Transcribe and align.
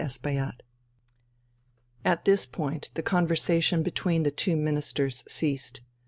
"I 0.01 0.05
agree." 0.31 0.41
At 2.03 2.25
this 2.25 2.47
point 2.47 2.89
the 2.95 3.03
conversation 3.03 3.83
between 3.83 4.23
the 4.23 4.31
two 4.31 4.55
Ministers 4.55 5.23
ceased. 5.27 5.81